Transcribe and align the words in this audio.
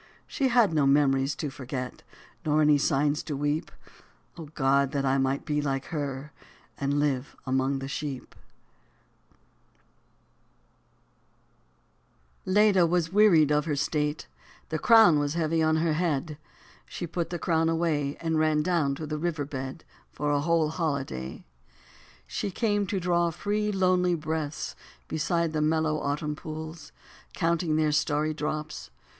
She 0.25 0.47
had 0.47 0.73
no 0.73 0.87
memories 0.87 1.35
to 1.35 1.51
forget, 1.51 2.01
Nor 2.43 2.63
any 2.63 2.79
sins 2.79 3.21
to 3.21 3.37
weep; 3.37 3.69
O 4.35 4.45
God, 4.45 4.93
that 4.93 5.05
I 5.05 5.19
might 5.19 5.45
be 5.45 5.61
like 5.61 5.85
her, 5.93 6.31
And 6.79 6.97
live 6.99 7.35
among 7.45 7.77
the 7.77 7.87
sheep 7.87 8.33
1 12.45 12.55
70 12.55 12.61
LEDA 12.61 12.87
was 12.87 13.13
wearied 13.13 13.51
of 13.51 13.65
her 13.65 13.75
state, 13.75 14.25
the 14.69 14.79
crown 14.79 15.19
was 15.19 15.35
heavy 15.35 15.61
on 15.61 15.75
her 15.75 15.93
head; 15.93 16.39
She 16.87 17.05
put 17.05 17.29
the 17.29 17.37
crown 17.37 17.69
away, 17.69 18.17
And 18.19 18.39
ran 18.39 18.63
down 18.63 18.95
to 18.95 19.05
the 19.05 19.19
river 19.19 19.45
bed 19.45 19.83
For 20.11 20.31
a 20.31 20.41
whole 20.41 20.69
holiday. 20.69 21.45
She 22.25 22.49
came 22.49 22.87
to 22.87 22.99
draw 22.99 23.29
free, 23.29 23.71
lonely 23.71 24.15
breaths 24.15 24.75
beside 25.07 25.53
the 25.53 25.61
mellow, 25.61 25.99
autumn 25.99 26.35
pools; 26.35 26.91
Counting 27.33 27.75
their 27.75 27.91
starry 27.91 28.33
drops. 28.33 28.89